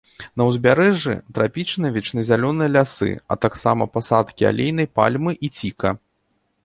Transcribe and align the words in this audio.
На 0.41 0.45
ўзбярэжжы 0.49 1.13
трапічныя 1.37 1.91
вечназялёныя 1.97 2.71
лясы, 2.77 3.11
а 3.35 3.37
таксама 3.47 3.83
пасадкі 3.99 4.49
алейнай 4.51 4.87
пальмы 5.01 5.31
і 5.47 5.55
ціка. 5.59 5.89